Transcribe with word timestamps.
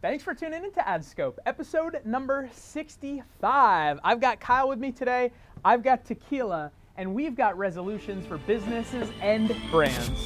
Thanks 0.00 0.22
for 0.22 0.32
tuning 0.32 0.62
in 0.62 0.70
to 0.74 0.80
AdScope, 0.80 1.38
episode 1.44 2.00
number 2.04 2.48
65. 2.52 3.98
I've 4.04 4.20
got 4.20 4.38
Kyle 4.38 4.68
with 4.68 4.78
me 4.78 4.92
today, 4.92 5.32
I've 5.64 5.82
got 5.82 6.04
tequila, 6.04 6.70
and 6.96 7.12
we've 7.12 7.34
got 7.34 7.58
resolutions 7.58 8.24
for 8.24 8.38
businesses 8.38 9.10
and 9.20 9.52
brands. 9.72 10.20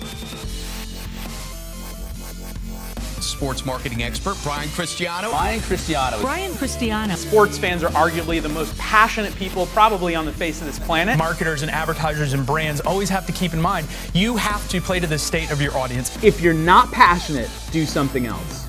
Sports 3.24 3.64
marketing 3.64 4.02
expert 4.02 4.36
Brian 4.42 4.68
Cristiano. 4.68 5.30
Brian 5.30 5.60
Cristiano. 5.62 6.20
Brian 6.20 6.54
Cristiano. 6.54 7.14
Sports 7.14 7.56
fans 7.56 7.82
are 7.82 7.90
arguably 7.92 8.42
the 8.42 8.50
most 8.50 8.76
passionate 8.76 9.34
people 9.36 9.64
probably 9.66 10.14
on 10.14 10.26
the 10.26 10.32
face 10.32 10.60
of 10.60 10.66
this 10.66 10.78
planet. 10.80 11.16
Marketers 11.16 11.62
and 11.62 11.70
advertisers 11.70 12.34
and 12.34 12.44
brands 12.44 12.82
always 12.82 13.08
have 13.08 13.24
to 13.24 13.32
keep 13.32 13.54
in 13.54 13.60
mind 13.60 13.88
you 14.12 14.36
have 14.36 14.68
to 14.68 14.82
play 14.82 15.00
to 15.00 15.06
the 15.06 15.18
state 15.18 15.50
of 15.50 15.62
your 15.62 15.74
audience. 15.78 16.22
If 16.22 16.42
you're 16.42 16.52
not 16.52 16.92
passionate, 16.92 17.48
do 17.70 17.86
something 17.86 18.26
else. 18.26 18.68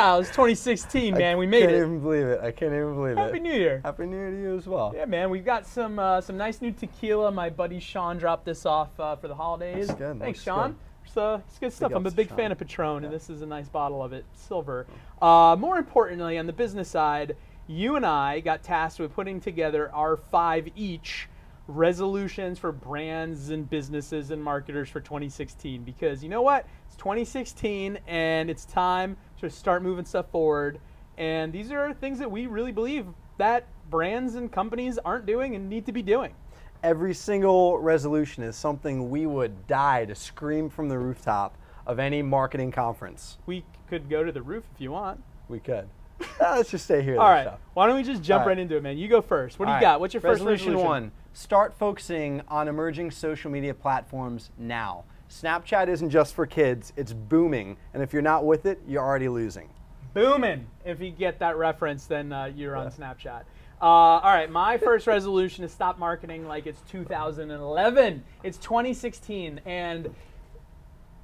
It's 0.00 0.30
2016, 0.30 1.12
man. 1.12 1.36
we 1.36 1.46
made 1.46 1.64
it. 1.64 1.66
I 1.68 1.72
can't 1.72 1.76
even 1.76 2.00
believe 2.00 2.26
it. 2.26 2.40
I 2.40 2.50
can't 2.52 2.72
even 2.72 2.94
believe 2.94 3.18
it. 3.18 3.20
Happy 3.20 3.38
New 3.38 3.52
Year. 3.52 3.82
Happy 3.84 4.06
New 4.06 4.16
Year 4.16 4.30
to 4.30 4.40
you 4.40 4.56
as 4.56 4.66
well. 4.66 4.94
Yeah, 4.96 5.04
man, 5.04 5.28
we've 5.28 5.44
got 5.44 5.66
some 5.66 5.98
uh, 5.98 6.22
some 6.22 6.38
nice 6.38 6.62
new 6.62 6.72
tequila. 6.72 7.30
My 7.30 7.50
buddy 7.50 7.78
Sean 7.78 8.16
dropped 8.16 8.46
this 8.46 8.64
off 8.64 8.98
uh, 8.98 9.16
for 9.16 9.28
the 9.28 9.34
holidays. 9.34 9.90
Good, 9.90 10.18
Thanks, 10.18 10.42
Sean. 10.42 10.70
good. 10.70 10.76
It's, 11.04 11.16
uh, 11.18 11.40
it's 11.46 11.58
good 11.58 11.72
stuff. 11.74 11.92
I'm 11.94 12.06
a 12.06 12.10
big 12.10 12.34
fan 12.34 12.50
of 12.50 12.56
Patron, 12.56 13.04
and 13.04 13.12
this 13.12 13.28
is 13.28 13.42
a 13.42 13.46
nice 13.46 13.68
bottle 13.68 14.02
of 14.02 14.14
it, 14.14 14.24
silver. 14.32 14.86
Uh, 15.20 15.54
more 15.58 15.76
importantly, 15.76 16.38
on 16.38 16.46
the 16.46 16.52
business 16.54 16.88
side, 16.88 17.36
you 17.66 17.96
and 17.96 18.06
I 18.06 18.40
got 18.40 18.62
tasked 18.62 19.00
with 19.00 19.12
putting 19.12 19.38
together 19.38 19.92
our 19.92 20.16
five 20.16 20.66
each 20.76 21.28
resolutions 21.76 22.58
for 22.58 22.72
brands 22.72 23.50
and 23.50 23.68
businesses 23.68 24.30
and 24.30 24.42
marketers 24.42 24.88
for 24.88 25.00
2016. 25.00 25.82
Because 25.84 26.22
you 26.22 26.28
know 26.28 26.42
what? 26.42 26.66
It's 26.86 26.96
2016, 26.96 27.98
and 28.06 28.50
it's 28.50 28.64
time 28.64 29.16
to 29.40 29.48
start 29.48 29.82
moving 29.82 30.04
stuff 30.04 30.30
forward. 30.30 30.80
And 31.16 31.52
these 31.52 31.70
are 31.70 31.92
things 31.94 32.18
that 32.18 32.30
we 32.30 32.46
really 32.46 32.72
believe 32.72 33.06
that 33.38 33.66
brands 33.88 34.34
and 34.34 34.50
companies 34.50 34.98
aren't 34.98 35.26
doing 35.26 35.54
and 35.54 35.68
need 35.68 35.86
to 35.86 35.92
be 35.92 36.02
doing. 36.02 36.34
Every 36.82 37.14
single 37.14 37.78
resolution 37.78 38.42
is 38.42 38.56
something 38.56 39.10
we 39.10 39.26
would 39.26 39.66
die 39.66 40.06
to 40.06 40.14
scream 40.14 40.70
from 40.70 40.88
the 40.88 40.98
rooftop 40.98 41.56
of 41.86 41.98
any 41.98 42.22
marketing 42.22 42.72
conference. 42.72 43.38
We 43.46 43.64
could 43.88 44.08
go 44.08 44.24
to 44.24 44.32
the 44.32 44.42
roof 44.42 44.64
if 44.74 44.80
you 44.80 44.92
want. 44.92 45.22
We 45.48 45.58
could. 45.58 45.88
Let's 46.40 46.70
just 46.70 46.84
stay 46.84 47.02
here. 47.02 47.18
All 47.18 47.30
right. 47.30 47.44
so. 47.44 47.58
Why 47.74 47.86
don't 47.86 47.96
we 47.96 48.02
just 48.02 48.22
jump 48.22 48.40
right. 48.40 48.52
right. 48.52 48.58
into 48.58 48.76
it, 48.76 48.82
man? 48.82 48.98
You 48.98 49.08
go 49.08 49.20
first. 49.20 49.58
What 49.58 49.66
do 49.66 49.72
All 49.72 49.78
you 49.78 49.82
got? 49.82 50.00
What's 50.00 50.14
your 50.14 50.20
first 50.20 50.40
resolution, 50.40 50.72
resolution? 50.72 50.88
one? 50.88 51.12
Start 51.32 51.72
focusing 51.78 52.42
on 52.48 52.66
emerging 52.66 53.12
social 53.12 53.50
media 53.50 53.72
platforms 53.72 54.50
now. 54.58 55.04
Snapchat 55.28 55.86
isn't 55.88 56.10
just 56.10 56.34
for 56.34 56.44
kids; 56.44 56.92
it's 56.96 57.12
booming, 57.12 57.76
and 57.94 58.02
if 58.02 58.12
you're 58.12 58.20
not 58.20 58.44
with 58.44 58.66
it, 58.66 58.80
you're 58.86 59.02
already 59.02 59.28
losing. 59.28 59.68
Booming. 60.12 60.66
If 60.84 61.00
you 61.00 61.12
get 61.12 61.38
that 61.38 61.56
reference, 61.56 62.06
then 62.06 62.32
uh, 62.32 62.46
you're 62.46 62.74
on 62.74 62.90
Snapchat. 62.90 63.42
Uh, 63.80 63.84
all 63.84 64.22
right, 64.22 64.50
my 64.50 64.76
first 64.76 65.06
resolution 65.06 65.62
is 65.62 65.70
stop 65.70 66.00
marketing 66.00 66.48
like 66.48 66.66
it's 66.66 66.80
2011. 66.90 68.24
It's 68.42 68.58
2016, 68.58 69.60
and 69.64 70.12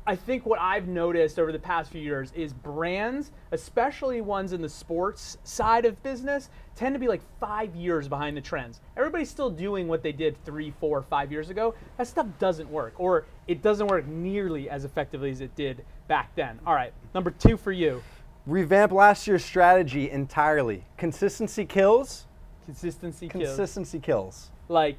I 0.09 0.15
think 0.15 0.47
what 0.47 0.61
I've 0.61 0.87
noticed 0.87 1.39
over 1.39 1.51
the 1.51 1.59
past 1.59 1.91
few 1.91 2.01
years 2.01 2.31
is 2.33 2.53
brands, 2.53 3.33
especially 3.51 4.21
ones 4.21 4.53
in 4.53 4.63
the 4.63 4.69
sports 4.69 5.37
side 5.43 5.85
of 5.85 6.01
business, 6.05 6.49
tend 6.77 6.95
to 6.95 7.01
be 7.01 7.09
like 7.09 7.23
five 7.41 7.75
years 7.75 8.07
behind 8.07 8.37
the 8.37 8.41
trends. 8.41 8.81
Everybody's 8.97 9.31
still 9.31 9.51
doing 9.51 9.89
what 9.89 10.05
they 10.05 10.13
did 10.13 10.37
three, 10.45 10.73
four, 10.79 11.03
five 11.03 11.33
years 11.33 11.51
ago. 11.51 11.75
That 11.97 12.07
stuff 12.07 12.27
doesn't 12.39 12.71
work, 12.71 12.95
or 12.99 13.25
it 13.49 13.63
doesn't 13.63 13.89
work 13.89 14.07
nearly 14.07 14.71
as 14.71 14.85
effectively 14.85 15.31
as 15.31 15.41
it 15.41 15.57
did 15.57 15.85
back 16.07 16.33
then. 16.37 16.61
All 16.65 16.75
right, 16.75 16.93
number 17.13 17.33
two 17.33 17.57
for 17.57 17.73
you 17.73 18.01
Revamp 18.47 18.93
last 18.93 19.27
year's 19.27 19.45
strategy 19.45 20.09
entirely. 20.09 20.85
Consistency 20.97 21.65
kills. 21.65 22.27
consistency 22.65 23.29
kills. 23.29 23.45
Consistency 23.45 23.99
kills. 23.99 24.51
like 24.69 24.99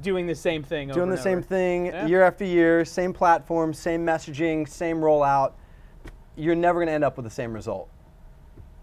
doing 0.00 0.26
the 0.26 0.34
same 0.34 0.62
thing 0.62 0.90
over 0.90 0.98
doing 1.00 1.10
the 1.10 1.16
same 1.16 1.38
over. 1.38 1.46
thing 1.46 1.86
Yeah. 1.86 2.06
year 2.06 2.22
after 2.22 2.44
year, 2.44 2.84
same 2.84 3.12
platform, 3.12 3.74
same 3.74 4.04
messaging, 4.06 4.68
same 4.68 4.98
rollout, 4.98 5.52
you're 6.36 6.54
never 6.54 6.78
going 6.78 6.86
to 6.86 6.92
end 6.92 7.04
up 7.04 7.16
with 7.16 7.24
the 7.24 7.30
same 7.30 7.52
result. 7.52 7.88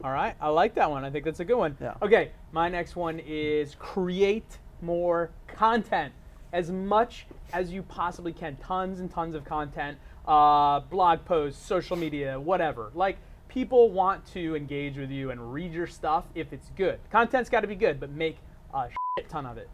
All 0.04 0.12
right, 0.12 0.36
I 0.40 0.48
like 0.50 0.76
that 0.76 0.90
one. 0.90 1.04
I 1.04 1.10
think 1.10 1.26
that's 1.26 1.42
a 1.42 1.46
good 1.46 1.58
one. 1.58 1.76
Yeah. 1.82 1.96
Okay, 2.02 2.32
my 2.52 2.70
next 2.70 2.96
one 2.96 3.20
is 3.20 3.76
create 3.76 4.60
more 4.82 5.32
content 5.48 6.14
as 6.54 6.72
much 6.72 7.26
as 7.52 7.72
you 7.72 7.84
possibly 7.84 8.32
can. 8.32 8.56
Tons 8.58 9.02
and 9.02 9.12
tons 9.12 9.36
of 9.36 9.44
content, 9.44 9.98
uh, 10.26 10.80
blog 10.80 11.26
posts, 11.26 11.64
social 11.66 11.98
media, 11.98 12.40
whatever. 12.40 12.92
Like 12.94 13.18
people 13.50 13.90
want 13.92 14.26
to 14.28 14.56
engage 14.56 14.98
with 14.98 15.12
you 15.12 15.32
and 15.32 15.54
read 15.54 15.74
your 15.74 15.88
stuff 15.88 16.26
if 16.34 16.54
it's 16.54 16.70
good. 16.78 17.00
Content's 17.12 17.50
got 17.50 17.62
to 17.62 17.68
be 17.68 17.76
good, 17.76 18.00
but 18.00 18.10
make 18.10 18.38
a 18.74 18.88
shit 19.18 19.28
ton 19.28 19.46
of 19.46 19.58
it. 19.58 19.70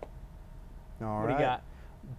All 1.02 1.22
What 1.22 1.28
do 1.28 1.34
you 1.34 1.40
got? 1.40 1.64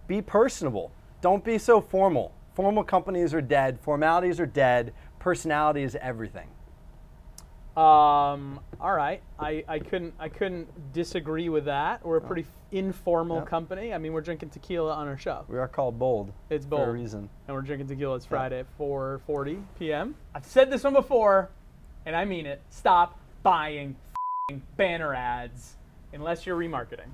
Be 0.07 0.21
personable. 0.21 0.91
Don't 1.21 1.43
be 1.43 1.57
so 1.57 1.81
formal. 1.81 2.33
Formal 2.53 2.83
companies 2.83 3.33
are 3.33 3.41
dead. 3.41 3.79
Formalities 3.79 4.39
are 4.39 4.45
dead. 4.45 4.93
Personality 5.19 5.83
is 5.83 5.95
everything. 6.01 6.47
Um, 7.75 8.59
all 8.81 8.93
right, 8.93 9.21
I, 9.37 9.63
I 9.67 9.77
couldn't 9.77 10.15
I 10.19 10.29
couldn't 10.29 10.93
disagree 10.93 11.47
with 11.47 11.65
that. 11.65 12.03
We're 12.03 12.17
a 12.17 12.21
pretty 12.21 12.41
f- 12.41 12.47
informal 12.71 13.37
Yeah. 13.37 13.45
company. 13.45 13.93
I 13.93 13.99
mean, 13.99 14.13
we're 14.13 14.21
drinking 14.21 14.49
tequila 14.49 14.93
on 14.95 15.07
our 15.07 15.17
show. 15.17 15.45
We 15.47 15.59
are 15.59 15.67
called 15.67 15.99
bold. 15.99 16.33
It's 16.49 16.65
Bold 16.65 16.85
For 16.85 16.89
a 16.89 16.93
reason. 16.93 17.29
and 17.47 17.55
we're 17.55 17.61
drinking 17.61 17.87
tequila. 17.87 18.15
It's 18.15 18.25
Friday 18.25 18.59
at 18.61 18.77
4:40 18.79 19.61
p.m. 19.77 20.15
I've 20.33 20.45
said 20.45 20.71
this 20.71 20.83
one 20.83 20.93
before, 20.93 21.51
and 22.07 22.15
I 22.15 22.25
mean 22.25 22.47
it. 22.47 22.63
Stop 22.71 23.19
buying 23.43 23.95
f***ing 24.49 24.63
banner 24.75 25.13
ads 25.13 25.75
unless 26.13 26.47
you're 26.47 26.57
remarketing. 26.57 27.09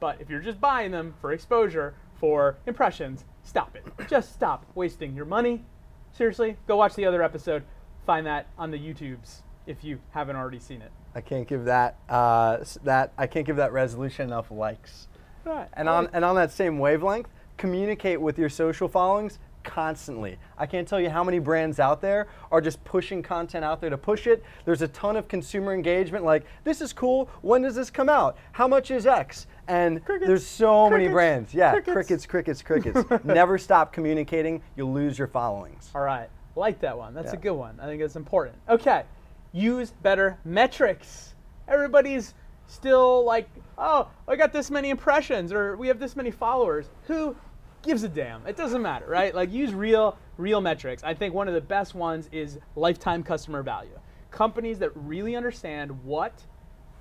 But 0.00 0.20
if 0.20 0.28
you're 0.28 0.40
just 0.40 0.60
buying 0.60 0.90
them 0.90 1.14
for 1.20 1.32
exposure, 1.32 1.94
for 2.14 2.56
impressions, 2.66 3.24
stop 3.42 3.76
it. 3.76 3.84
Just 4.08 4.32
stop 4.32 4.64
wasting 4.74 5.14
your 5.14 5.24
money. 5.24 5.64
Seriously, 6.12 6.56
go 6.66 6.76
watch 6.76 6.94
the 6.94 7.04
other 7.06 7.22
episode. 7.22 7.64
Find 8.06 8.26
that 8.26 8.46
on 8.58 8.70
the 8.70 8.78
YouTubes 8.78 9.42
if 9.66 9.82
you 9.82 9.98
haven't 10.10 10.36
already 10.36 10.58
seen 10.58 10.82
it. 10.82 10.92
I 11.14 11.20
can't 11.20 11.46
give 11.46 11.64
that 11.64 11.96
uh, 12.08 12.58
that 12.82 13.12
I 13.16 13.26
can't 13.26 13.46
give 13.46 13.56
that 13.56 13.72
resolution 13.72 14.28
enough 14.28 14.50
likes. 14.50 15.08
Right. 15.44 15.68
And 15.74 15.88
on 15.88 16.08
and 16.12 16.24
on 16.24 16.34
that 16.36 16.50
same 16.50 16.78
wavelength, 16.78 17.28
communicate 17.56 18.20
with 18.20 18.38
your 18.38 18.48
social 18.48 18.88
followings 18.88 19.38
constantly. 19.64 20.38
I 20.56 20.66
can't 20.66 20.86
tell 20.86 21.00
you 21.00 21.10
how 21.10 21.24
many 21.24 21.38
brands 21.38 21.80
out 21.80 22.00
there 22.00 22.28
are 22.52 22.60
just 22.60 22.82
pushing 22.84 23.22
content 23.22 23.64
out 23.64 23.80
there 23.80 23.90
to 23.90 23.98
push 23.98 24.26
it. 24.26 24.44
There's 24.64 24.82
a 24.82 24.88
ton 24.88 25.16
of 25.16 25.26
consumer 25.26 25.74
engagement 25.74 26.24
like 26.24 26.44
this 26.62 26.80
is 26.80 26.92
cool. 26.92 27.28
When 27.42 27.62
does 27.62 27.74
this 27.74 27.90
come 27.90 28.08
out? 28.08 28.36
How 28.52 28.68
much 28.68 28.90
is 28.90 29.06
X? 29.06 29.46
And 29.66 30.04
Crickets, 30.04 30.28
there's 30.28 30.46
so 30.46 30.90
many 30.90 31.08
brands. 31.08 31.54
Yeah, 31.54 31.72
crickets. 31.72 31.92
crickets, 32.26 32.62
crickets, 32.62 32.62
crickets. 33.02 33.24
Never 33.24 33.58
stop 33.58 33.92
communicating. 33.92 34.62
You'll 34.76 34.92
lose 34.92 35.18
your 35.18 35.28
followings. 35.28 35.90
All 35.94 36.02
right. 36.02 36.28
Like 36.54 36.80
that 36.80 36.96
one. 36.96 37.14
That's 37.14 37.32
a 37.32 37.36
good 37.36 37.54
one. 37.54 37.80
I 37.80 37.86
think 37.86 38.00
it's 38.00 38.16
important. 38.16 38.56
Okay. 38.68 39.04
Use 39.52 39.92
better 40.02 40.38
metrics. 40.44 41.34
Everybody's 41.66 42.34
still 42.66 43.24
like, 43.24 43.48
oh, 43.78 44.08
I 44.28 44.36
got 44.36 44.52
this 44.52 44.70
many 44.70 44.90
impressions 44.90 45.52
or 45.52 45.76
we 45.76 45.88
have 45.88 45.98
this 45.98 46.16
many 46.16 46.30
followers. 46.30 46.90
Who 47.06 47.34
gives 47.84 48.02
a 48.02 48.08
damn? 48.08 48.46
It 48.46 48.56
doesn't 48.56 48.82
matter, 48.82 49.06
right? 49.06 49.34
Like 49.34 49.52
use 49.52 49.74
real 49.74 50.18
real 50.36 50.60
metrics. 50.60 51.04
I 51.04 51.14
think 51.14 51.34
one 51.34 51.48
of 51.48 51.54
the 51.54 51.60
best 51.60 51.94
ones 51.94 52.28
is 52.32 52.58
lifetime 52.76 53.22
customer 53.22 53.62
value. 53.62 53.98
Companies 54.30 54.78
that 54.80 54.90
really 54.96 55.36
understand 55.36 56.04
what 56.04 56.32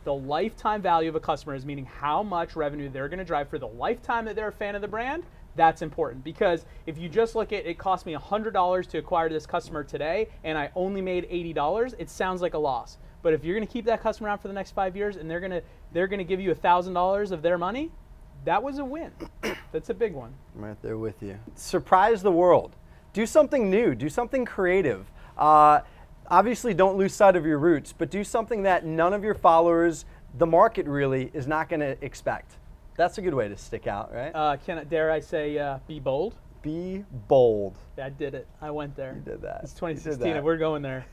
the 0.04 0.14
lifetime 0.14 0.82
value 0.82 1.10
of 1.10 1.16
a 1.16 1.20
customer 1.20 1.56
is, 1.56 1.66
meaning 1.66 1.86
how 1.86 2.22
much 2.22 2.56
revenue 2.56 2.90
they're 2.90 3.08
going 3.08 3.20
to 3.20 3.26
drive 3.26 3.50
for 3.50 3.58
the 3.58 3.68
lifetime 3.68 4.26
that 4.26 4.36
they're 4.36 4.50
a 4.50 4.52
fan 4.52 4.76
of 4.76 4.82
the 4.82 4.88
brand, 4.88 5.24
that's 5.56 5.82
important. 5.82 6.24
Because 6.24 6.66
if 6.86 6.98
you 6.98 7.10
just 7.10 7.36
look 7.36 7.54
at 7.54 7.66
it 7.66 7.78
cost 7.78 8.06
me 8.06 8.14
$100 8.14 8.88
to 8.88 8.98
acquire 8.98 9.30
this 9.30 9.46
customer 9.46 9.84
today 9.84 10.28
and 10.44 10.58
I 10.58 10.72
only 10.76 11.02
made 11.02 11.30
$80, 11.30 11.96
it 11.98 12.10
sounds 12.10 12.42
like 12.42 12.54
a 12.54 12.58
loss. 12.58 12.98
But 13.22 13.34
if 13.34 13.44
you're 13.44 13.56
going 13.56 13.66
to 13.66 13.72
keep 13.72 13.86
that 13.86 14.02
customer 14.02 14.28
around 14.28 14.40
for 14.40 14.50
the 14.50 14.54
next 14.54 14.72
five 14.72 14.98
years 14.98 15.16
and 15.16 15.30
they're 15.30 15.40
going 15.40 15.52
to 15.52 15.64
they're 15.94 16.08
going 16.08 16.20
to 16.20 16.26
give 16.26 16.42
you 16.42 16.54
$1,000 16.54 17.32
of 17.32 17.42
their 17.42 17.58
money, 17.58 17.92
that 18.46 18.62
was 18.62 18.80
a 18.80 18.86
win. 18.86 19.12
That's 19.72 19.90
a 19.90 19.94
big 19.94 20.14
one. 20.14 20.34
I'm 20.56 20.66
right 20.66 20.82
there 20.82 20.98
with 20.98 21.22
you. 21.22 21.38
Surprise 21.56 22.22
the 22.22 22.32
world. 22.32 22.76
Do 23.14 23.26
something 23.26 23.70
new. 23.70 23.96
Do 23.96 24.10
something 24.10 24.46
creative. 24.46 25.12
Uh, 25.38 25.82
obviously, 26.28 26.74
don't 26.74 26.98
lose 26.98 27.14
sight 27.14 27.36
of 27.36 27.46
your 27.46 27.60
roots, 27.60 27.94
but 27.94 28.10
do 28.10 28.24
something 28.24 28.64
that 28.64 28.86
none 28.86 29.14
of 29.14 29.24
your 29.24 29.36
followers, 29.36 30.06
the 30.38 30.46
market 30.46 30.86
really, 30.88 31.32
is 31.34 31.48
not 31.48 31.70
going 31.70 31.80
to 31.80 32.04
expect. 32.04 32.58
That's 32.96 33.18
a 33.18 33.22
good 33.22 33.34
way 33.34 33.48
to 33.48 33.58
stick 33.58 33.88
out, 33.88 34.14
right? 34.14 34.32
Uh, 34.34 34.58
can 34.58 34.80
I, 34.80 34.84
dare 34.84 35.12
I 35.12 35.20
say, 35.20 35.58
uh, 35.58 35.80
be 35.88 36.00
bold? 36.00 36.36
Be 36.62 37.04
bold. 37.28 37.78
I 38.02 38.10
did 38.10 38.36
it. 38.36 38.48
I 38.62 38.72
went 38.72 38.96
there. 38.96 39.16
You 39.16 39.32
did 39.32 39.42
that. 39.42 39.62
It's 39.64 39.74
You 39.82 39.88
did 39.88 39.96
2016, 39.96 40.36
and 40.36 40.46
we're 40.46 40.58
going 40.58 40.82
there. 40.82 41.06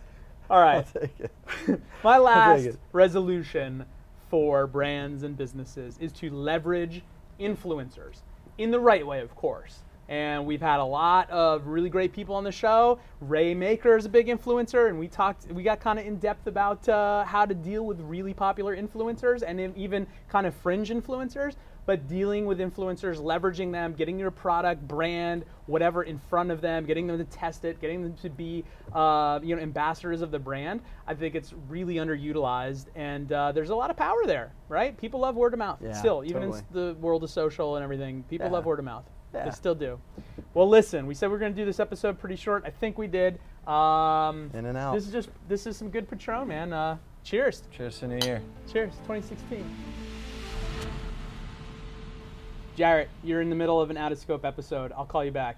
All 0.49 0.61
right. 0.61 0.76
I'll 0.94 1.00
take 1.00 1.21
it. 1.21 1.81
My 2.05 2.19
last 2.19 2.79
resolution 2.93 3.85
for 4.29 4.67
brands 4.67 5.23
and 5.23 5.37
businesses 5.37 5.99
is 5.99 6.12
to 6.12 6.31
leverage 6.31 7.03
influencers 7.40 8.19
in 8.58 8.70
the 8.70 8.81
right 8.81 9.06
way, 9.06 9.20
of 9.20 9.34
course. 9.34 9.81
And 10.08 10.44
we've 10.44 10.60
had 10.60 10.81
a 10.81 10.84
lot 10.84 11.31
of 11.31 11.69
really 11.69 11.88
great 11.88 12.12
people 12.12 12.34
on 12.34 12.42
the 12.42 12.50
show. 12.50 12.98
Ray 13.20 13.54
Maker 13.54 13.96
is 13.96 14.06
a 14.06 14.08
big 14.08 14.26
influencer, 14.26 14.88
and 14.88 14.98
we 14.98 15.06
talked, 15.06 15.46
we 15.52 15.62
got 15.62 15.78
kind 15.78 16.00
of 16.00 16.06
in 16.06 16.16
depth 16.16 16.48
about 16.48 16.88
uh, 16.88 17.25
how 17.25 17.46
to 17.46 17.54
deal 17.54 17.87
with 17.87 18.00
really 18.00 18.34
popular 18.34 18.76
influencers 18.76 19.42
and 19.46 19.76
even 19.76 20.06
kind 20.28 20.46
of 20.46 20.54
fringe 20.54 20.90
influencers. 20.90 21.54
But 21.87 22.06
dealing 22.09 22.47
with 22.47 22.59
influencers, 22.61 23.17
leveraging 23.19 23.73
them, 23.73 23.94
getting 23.94 24.19
your 24.19 24.31
product, 24.31 24.87
brand, 24.87 25.44
whatever 25.67 26.03
in 26.03 26.19
front 26.19 26.50
of 26.50 26.61
them, 26.61 26.85
getting 26.87 27.06
them 27.06 27.19
to 27.19 27.25
test 27.25 27.65
it, 27.65 27.81
getting 27.81 28.03
them 28.03 28.15
to 28.23 28.31
be, 28.31 28.65
uh, 28.93 29.41
you 29.43 29.56
know, 29.56 29.62
ambassadors 29.62 30.21
of 30.23 30.31
the 30.31 30.38
brand. 30.38 30.82
I 31.06 31.15
think 31.15 31.35
it's 31.35 31.53
really 31.69 31.94
underutilized, 31.97 32.87
and 32.94 33.32
uh, 33.32 33.53
there's 33.53 33.71
a 33.71 33.75
lot 33.75 33.91
of 33.91 33.97
power 33.97 34.25
there, 34.27 34.53
right? 34.69 34.97
People 34.97 35.21
love 35.21 35.35
word 35.37 35.53
of 35.53 35.59
mouth. 35.59 35.79
Yeah, 35.82 35.93
Still, 35.94 36.23
even 36.25 36.43
totally. 36.43 36.59
in 36.61 36.65
the 36.88 36.94
world 37.00 37.25
of 37.25 37.31
social 37.31 37.77
and 37.77 37.83
everything, 37.83 38.23
people 38.25 38.47
Yeah. 38.47 38.53
love 38.53 38.67
word 38.67 38.79
of 38.79 38.85
mouth. 38.85 39.05
They 39.33 39.49
still 39.53 39.76
do. 39.76 40.00
Well, 40.55 40.69
listen, 40.69 41.06
we 41.06 41.15
said 41.15 41.31
we 41.31 41.37
are 41.37 41.38
going 41.38 41.53
to 41.53 41.56
do 41.61 41.65
this 41.65 41.79
episode 41.79 42.19
pretty 42.19 42.35
short. 42.35 42.65
I 42.67 42.71
think 42.71 42.99
we 42.99 43.06
did. 43.06 43.38
Um, 43.67 44.50
In 44.55 44.67
and 44.67 44.76
out. 44.76 44.93
This 44.94 45.06
is 45.06 45.12
just 45.12 45.29
this 45.49 45.67
is 45.69 45.76
some 45.76 45.88
good 45.88 46.11
Patron, 46.11 46.49
man. 46.49 46.73
Uh, 46.73 46.97
cheers. 47.23 47.62
Cheers 47.71 48.00
to 48.00 48.09
New 48.09 48.19
Year. 48.26 48.43
Cheers. 48.73 48.93
2016. 49.06 49.65
Jarrett, 52.76 53.08
you're 53.22 53.40
in 53.40 53.50
the 53.50 53.56
middle 53.56 53.81
of 53.81 53.90
an 53.90 53.96
out 53.96 54.12
of 54.12 54.19
scope 54.19 54.44
episode. 54.44 54.93
I'll 54.93 55.05
call 55.06 55.25
you 55.25 55.31
back. 55.31 55.56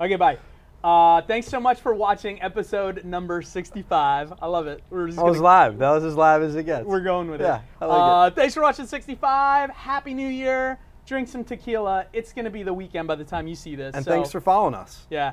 Okay, 0.00 0.16
bye. 0.16 0.38
Uh, 0.82 1.20
thanks 1.22 1.48
so 1.48 1.58
much 1.58 1.80
for 1.80 1.92
watching 1.92 2.40
episode 2.40 3.04
number 3.04 3.42
65. 3.42 4.32
I 4.40 4.46
love 4.46 4.68
it. 4.68 4.82
We're 4.90 5.06
just 5.06 5.16
That 5.18 5.24
was 5.24 5.40
live. 5.40 5.78
That 5.78 5.90
was 5.90 6.04
as 6.04 6.14
live 6.14 6.42
as 6.42 6.54
it 6.54 6.64
gets. 6.64 6.86
we're 6.86 7.00
going 7.00 7.28
with 7.30 7.40
Yeah, 7.40 7.56
it. 7.58 7.62
I 7.80 7.86
like 7.86 8.00
uh, 8.00 8.26
it. 8.28 8.34
Thanks 8.36 8.54
for 8.54 8.62
watching 8.62 8.86
65. 8.86 9.70
Happy 9.70 10.14
New 10.14 10.28
Year. 10.28 10.78
Drink 11.04 11.26
some 11.26 11.42
tequila. 11.42 12.06
It's 12.12 12.32
going 12.32 12.44
to 12.44 12.50
be 12.50 12.62
the 12.62 12.72
weekend 12.72 13.08
by 13.08 13.16
the 13.16 13.24
time 13.24 13.48
you 13.48 13.56
see 13.56 13.74
this. 13.74 13.94
and 13.96 14.04
so- 14.04 14.10
thanks 14.12 14.30
for 14.30 14.40
following 14.40 14.74
us. 14.74 15.06
Yeah. 15.10 15.32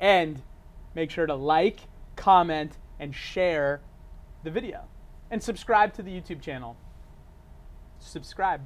And 0.00 0.40
make 0.94 1.10
sure 1.10 1.26
to 1.26 1.34
like, 1.34 1.80
comment, 2.16 2.78
and 2.98 3.14
share 3.14 3.82
the 4.44 4.50
video. 4.50 4.84
And 5.30 5.42
subscribe 5.42 5.92
to 5.94 6.02
the 6.02 6.10
YouTube 6.10 6.40
channel. 6.40 6.76
Subscribe. 7.98 8.62